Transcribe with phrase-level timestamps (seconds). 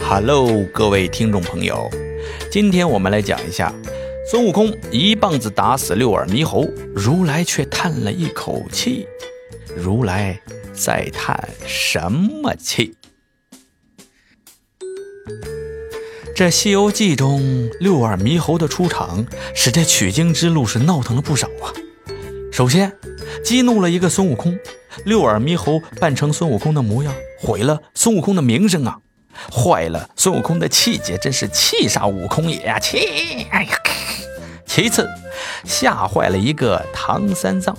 [0.00, 1.90] Hello，各位听众朋友，
[2.50, 3.72] 今天我们来讲一下
[4.30, 9.06] 孙悟空一棒子打死六耳猕猴，如来却叹了一口气。
[9.76, 10.40] 如来
[10.72, 12.94] 在叹什么气？
[16.34, 21.72] 这《西游记》中六耳猕猴的出场，使这取经之路是闹腾了不少啊。
[22.52, 22.92] 首先，
[23.44, 24.56] 激怒了一个孙悟空，
[25.04, 28.98] 六耳猕猴扮成孙悟空的模样，毁了孙悟空的名声啊，
[29.52, 32.78] 坏了孙悟空的气节，真是气煞悟空也呀！
[32.78, 33.46] 气！
[33.50, 33.78] 哎呀！
[34.66, 35.08] 其次，
[35.64, 37.76] 吓坏了一个唐三藏。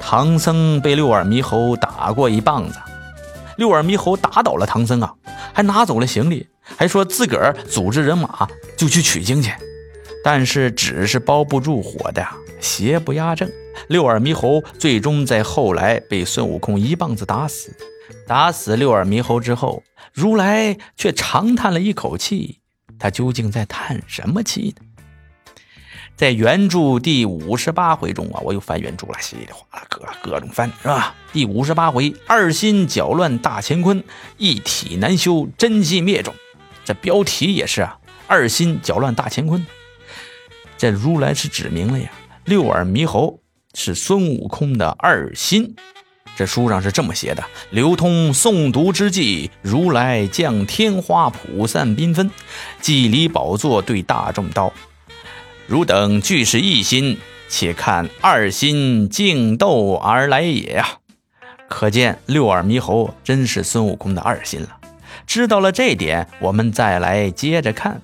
[0.00, 2.78] 唐僧被六耳猕猴打过一棒子，
[3.56, 5.14] 六耳猕猴打倒了唐僧啊，
[5.52, 8.46] 还拿走了行李，还说自个儿组织人马
[8.76, 9.52] 就去取经去。
[10.22, 12.26] 但是纸是包不住火的，
[12.60, 13.50] 邪不压正。
[13.88, 17.70] 六耳猕猴最终在后来被孙悟空一棒子打死。
[18.26, 22.60] 打死六耳猕猴之后，如来却长叹了一口气，
[22.98, 24.86] 他究竟在叹什么气呢？
[26.16, 31.14] 在原著第五十八回中啊，我又翻原著了，稀里哗啦各各种翻是吧？
[31.30, 34.02] 第五十八回，二心搅乱大乾坤，
[34.38, 36.34] 一体难修真气灭种。
[36.86, 39.66] 这标题也是啊，二心搅乱大乾坤。
[40.78, 42.10] 这如来是指明了呀，
[42.46, 43.42] 六耳猕猴
[43.74, 45.76] 是孙悟空的二心。
[46.36, 52.30] 这书上是这么写的：流通诵读之际，如来降天花，普散缤纷，
[52.82, 54.70] 祭礼宝座，对大众道。
[55.66, 60.98] 汝等俱是一心，且看二心竞斗而来也呀！
[61.68, 64.76] 可见六耳猕猴真是孙悟空的二心了。
[65.26, 68.02] 知道了这点，我们再来接着看。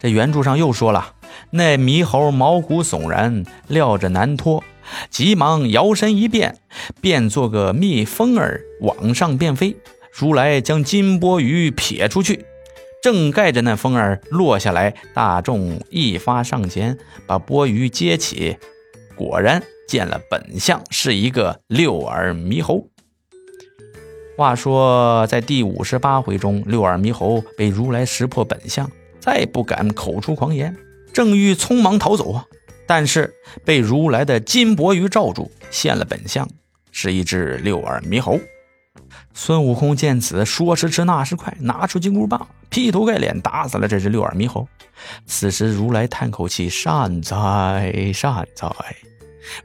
[0.00, 1.12] 这原著上又说了，
[1.50, 4.64] 那猕猴毛骨悚然，料着难脱，
[5.10, 6.58] 急忙摇身一变，
[7.00, 9.76] 变做个蜜蜂儿往上便飞。
[10.12, 12.44] 如来将金钵盂撇出去。
[13.00, 18.56] 正盖着那风儿落下来，大众一发上前，把钵盂接起，
[19.14, 22.88] 果然见了本相，是一个六耳猕猴。
[24.36, 28.90] 话说在第五十八回中，六耳猕猴被如来识破本相，
[29.20, 30.76] 再不敢口出狂言，
[31.12, 32.46] 正欲匆忙逃走啊，
[32.88, 33.32] 但是
[33.64, 36.48] 被如来的金钵盂罩住，现了本相，
[36.90, 38.40] 是一只六耳猕猴。
[39.34, 44.66] 孙悟空见此，说时迟，那时快，拿出金箍棒，劈头盖脸打死了这只六耳猕猴。
[45.26, 48.68] 此时，如来叹口气：“善哉，善哉。”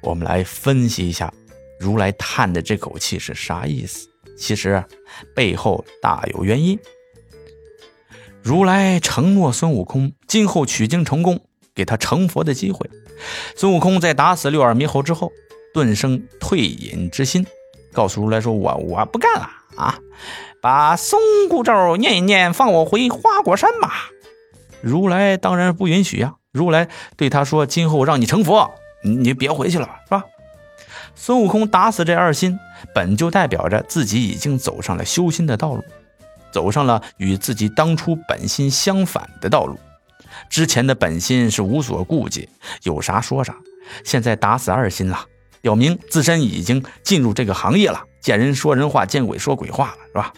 [0.04, 1.34] 我们来分析一下，
[1.80, 4.08] 如来叹的这口气是啥意思？
[4.38, 4.84] 其实
[5.34, 6.78] 背后大有原因。
[8.42, 11.40] 如来承诺孙悟空，今后取经成功，
[11.76, 12.90] 给他成佛的机会。
[13.56, 15.32] 孙悟空在打死六耳猕猴之后，
[15.74, 17.46] 顿生退隐之心。
[17.94, 19.48] 告诉如来说：“我我不干了
[19.78, 20.00] 啊！
[20.62, 24.10] 把松箍咒念一念，放我回花果山吧。”
[24.82, 26.36] 如来当然不允许呀。
[26.52, 28.72] 如来对他说：“今后让你成佛，
[29.04, 30.24] 你别回去了吧，是吧？”
[31.16, 32.58] 孙悟空打死这二心，
[32.96, 35.84] 本就代表着自己已经走上了修心的道路，
[36.52, 39.78] 走上了与自己当初本心相反的道路。
[40.50, 42.50] 之前的本心是无所顾忌，
[42.84, 43.56] 有啥说啥，
[44.04, 45.26] 现在打死二心了。
[45.62, 50.34] 表明自身已经进入这个行业了，见人说人话，见鬼说鬼话了，是吧？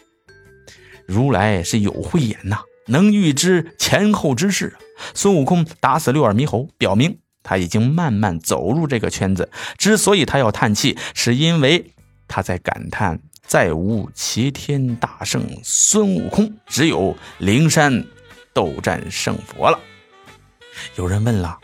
[1.08, 4.76] 如来是有慧眼呐，能预知前后之事。
[5.14, 9.50] 孙悟空打死六耳猕猴，表明他已经慢慢走入这个圈子。
[9.78, 11.92] 之所以他要叹气，是因为
[12.28, 18.06] 他在感叹再无齐天大圣孙悟空，只有灵山
[18.54, 19.80] 斗战胜佛了。
[20.96, 21.58] 有人问了，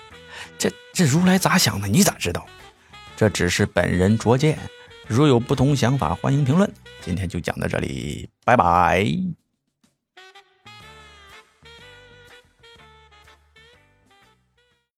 [0.58, 1.88] 这这如来咋想的？
[1.88, 2.46] 你咋知道？
[3.16, 4.58] 这只是本人拙见，
[5.08, 6.72] 如有不同想法，欢迎评论。
[7.02, 9.06] 今天就讲到这里，拜拜。